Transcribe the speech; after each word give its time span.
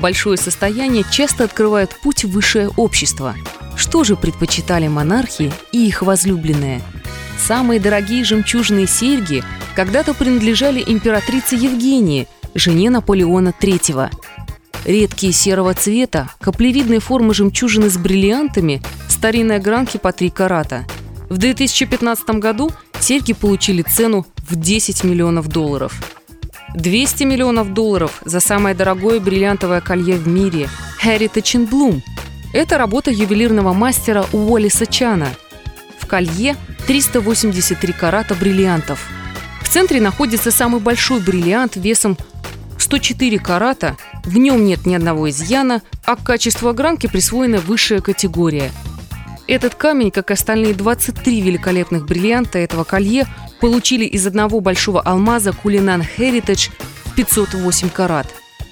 большое 0.00 0.36
состояние 0.36 1.04
часто 1.10 1.44
открывает 1.44 1.90
путь 2.02 2.24
в 2.24 2.30
высшее 2.30 2.70
общество. 2.76 3.36
Что 3.76 4.02
же 4.02 4.16
предпочитали 4.16 4.88
монархи 4.88 5.52
и 5.72 5.86
их 5.86 6.02
возлюбленные? 6.02 6.82
Самые 7.38 7.80
дорогие 7.80 8.24
жемчужные 8.24 8.86
серьги 8.86 9.42
когда-то 9.74 10.14
принадлежали 10.14 10.82
императрице 10.84 11.54
Евгении, 11.54 12.26
жене 12.54 12.90
Наполеона 12.90 13.54
III. 13.58 14.10
Редкие 14.84 15.32
серого 15.32 15.74
цвета, 15.74 16.30
каплевидной 16.40 16.98
формы 16.98 17.34
жемчужины 17.34 17.88
с 17.90 17.96
бриллиантами, 17.96 18.82
старинные 19.08 19.58
гранки 19.58 19.98
по 19.98 20.12
3 20.12 20.30
карата. 20.30 20.84
В 21.28 21.38
2015 21.38 22.28
году 22.40 22.70
серьги 22.98 23.32
получили 23.32 23.82
цену 23.82 24.26
в 24.48 24.56
10 24.56 25.04
миллионов 25.04 25.48
долларов– 25.48 25.94
200 26.74 27.24
миллионов 27.24 27.72
долларов 27.72 28.20
за 28.24 28.40
самое 28.40 28.74
дорогое 28.74 29.20
бриллиантовое 29.20 29.80
колье 29.80 30.16
в 30.16 30.28
мире 30.28 30.68
Heritage 31.02 31.68
Bloom. 31.68 32.02
Это 32.52 32.78
работа 32.78 33.10
ювелирного 33.10 33.72
мастера 33.72 34.24
Уоллиса 34.32 34.86
Чана. 34.86 35.28
В 35.98 36.06
колье 36.06 36.56
383 36.86 37.92
карата 37.92 38.34
бриллиантов. 38.34 39.06
В 39.62 39.68
центре 39.68 40.00
находится 40.00 40.50
самый 40.50 40.80
большой 40.80 41.20
бриллиант 41.20 41.76
весом 41.76 42.16
104 42.78 43.38
карата, 43.38 43.96
в 44.24 44.36
нем 44.36 44.64
нет 44.64 44.86
ни 44.86 44.94
одного 44.94 45.30
изъяна, 45.30 45.82
а 46.04 46.16
к 46.16 46.24
качеству 46.24 46.68
огранки 46.68 47.06
присвоена 47.06 47.58
высшая 47.58 48.00
категория. 48.00 48.72
Этот 49.50 49.74
камень, 49.74 50.12
как 50.12 50.30
и 50.30 50.34
остальные 50.34 50.74
23 50.74 51.40
великолепных 51.40 52.06
бриллианта 52.06 52.60
этого 52.60 52.84
колье, 52.84 53.26
получили 53.60 54.04
из 54.04 54.24
одного 54.24 54.60
большого 54.60 55.00
алмаза 55.00 55.52
Кулинан 55.52 56.02
Heritage 56.02 56.70
в 57.06 57.16
508 57.16 57.88
карат. 57.88 58.28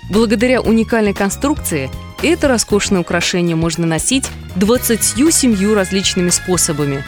Благодаря 0.08 0.60
уникальной 0.60 1.14
конструкции 1.14 1.90
это 2.22 2.46
роскошное 2.46 3.00
украшение 3.00 3.56
можно 3.56 3.88
носить 3.88 4.28
27 4.54 5.74
различными 5.74 6.30
способами. 6.30 7.02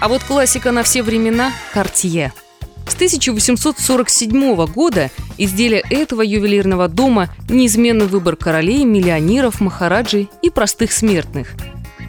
А 0.00 0.06
вот 0.06 0.22
классика 0.22 0.70
на 0.70 0.84
все 0.84 1.02
времена– 1.02 1.50
Cartier. 1.74 2.30
С 2.86 2.94
1847 2.94 4.66
года 4.66 5.10
изделия 5.36 5.82
этого 5.90 6.22
ювелирного 6.22 6.86
дома– 6.86 7.28
неизменный 7.48 8.06
выбор 8.06 8.36
королей, 8.36 8.84
миллионеров, 8.84 9.60
махараджей 9.60 10.28
и 10.42 10.50
простых 10.50 10.92
смертных. 10.92 11.56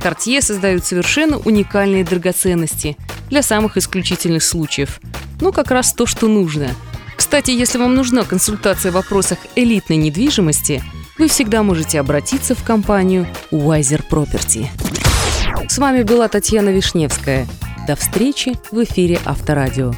Cartier 0.08 0.42
создают 0.42 0.86
совершенно 0.86 1.38
уникальные 1.38 2.04
драгоценности 2.04 2.98
для 3.30 3.42
самых 3.42 3.78
исключительных 3.78 4.44
случаев– 4.44 5.00
ну, 5.40 5.52
как 5.52 5.72
раз 5.72 5.94
то, 5.94 6.06
что 6.06 6.28
нужно. 6.28 6.70
Кстати, 7.16 7.52
если 7.52 7.78
вам 7.78 7.96
нужна 7.96 8.24
консультация 8.24 8.92
в 8.92 8.96
вопросах 8.96 9.40
элитной 9.56 9.98
недвижимости, 9.98 10.84
вы 11.18 11.28
всегда 11.28 11.64
можете 11.64 12.00
обратиться 12.00 12.56
в 12.56 12.64
компанию 12.64 13.28
Wiser 13.52 14.04
Property. 14.10 14.68
С 15.68 15.78
вами 15.78 16.04
была 16.04 16.28
Татьяна 16.28 16.70
Вишневская. 16.70 17.48
До 17.88 17.96
встречи 17.96 18.54
в 18.72 18.84
эфире 18.84 19.20
Авторадио. 19.26 19.94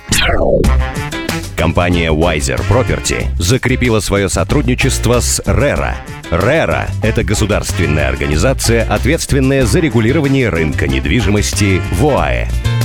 Компания 1.57 2.11
Wiser 2.11 2.61
Property 2.69 3.27
закрепила 3.37 3.99
свое 3.99 4.29
сотрудничество 4.29 5.19
с 5.19 5.41
RERA. 5.41 5.95
RERA– 6.31 6.89
это 7.03 7.23
государственная 7.23 8.07
организация, 8.07 8.83
ответственная 8.83 9.65
за 9.65 9.79
регулирование 9.79 10.49
рынка 10.49 10.87
недвижимости 10.87 11.81
в 11.91 12.05
ОАЭ. 12.05 12.78